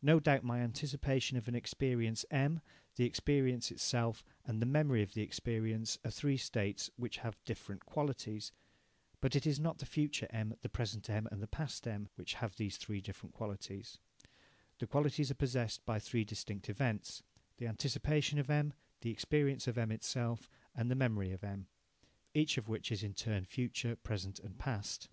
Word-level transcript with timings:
No 0.00 0.20
doubt 0.20 0.44
my 0.44 0.60
anticipation 0.60 1.36
of 1.36 1.48
an 1.48 1.56
experience 1.56 2.24
M, 2.30 2.60
the 2.94 3.04
experience 3.04 3.72
itself, 3.72 4.22
and 4.44 4.62
the 4.62 4.64
memory 4.64 5.02
of 5.02 5.14
the 5.14 5.22
experience 5.22 5.98
are 6.04 6.10
three 6.12 6.36
states 6.36 6.88
which 6.94 7.16
have 7.16 7.42
different 7.44 7.84
qualities. 7.84 8.52
But 9.20 9.34
it 9.34 9.44
is 9.44 9.58
not 9.58 9.78
the 9.78 9.84
future 9.84 10.28
M, 10.30 10.54
the 10.62 10.68
present 10.68 11.10
M, 11.10 11.26
and 11.32 11.42
the 11.42 11.48
past 11.48 11.84
M, 11.88 12.08
which 12.14 12.34
have 12.34 12.54
these 12.54 12.76
three 12.76 13.00
different 13.00 13.34
qualities. 13.34 13.98
The 14.78 14.86
qualities 14.86 15.32
are 15.32 15.34
possessed 15.34 15.84
by 15.84 15.98
three 15.98 16.22
distinct 16.24 16.68
events 16.70 17.24
the 17.56 17.66
anticipation 17.66 18.38
of 18.38 18.48
M, 18.48 18.72
the 19.00 19.10
experience 19.10 19.66
M 19.66 19.90
itself, 19.90 20.48
and 20.76 20.88
the 20.88 20.94
memory 20.94 21.32
of 21.32 21.42
M, 21.42 21.66
each 22.34 22.56
of 22.56 22.68
which 22.68 22.92
is 22.92 23.02
in 23.02 23.14
turn 23.14 23.44
future, 23.44 23.96
present, 23.96 24.38
and 24.38 24.60
past. 24.60 25.08